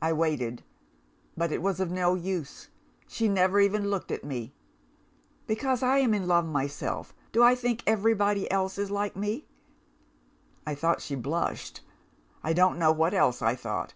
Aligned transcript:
I 0.00 0.12
waited; 0.12 0.62
but 1.36 1.50
it 1.50 1.60
was 1.60 1.80
of 1.80 1.90
no 1.90 2.14
use 2.14 2.68
she 3.08 3.28
never 3.28 3.58
even 3.58 3.88
looked 3.90 4.12
at 4.12 4.22
me. 4.22 4.54
Because 5.48 5.82
I 5.82 5.98
am 5.98 6.14
in 6.14 6.28
love 6.28 6.46
myself, 6.46 7.12
do 7.32 7.42
I 7.42 7.56
think 7.56 7.82
everybody 7.84 8.48
else 8.48 8.78
is 8.78 8.92
like 8.92 9.16
me? 9.16 9.48
I 10.64 10.76
thought 10.76 11.02
she 11.02 11.16
blushed. 11.16 11.80
I 12.44 12.52
don't 12.52 12.78
know 12.78 12.92
what 12.92 13.12
else 13.12 13.42
I 13.42 13.56
thought. 13.56 13.92